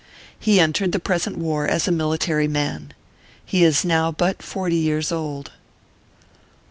[0.39, 2.93] He entered the present war as a military man.
[3.45, 5.51] He is now but forty years old.